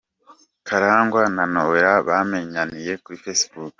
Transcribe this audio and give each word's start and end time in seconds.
Karangwa 0.67 1.21
na 1.35 1.43
Noella 1.53 1.93
bamenyaniye 2.07 2.93
kuri 3.03 3.17
facebook. 3.23 3.69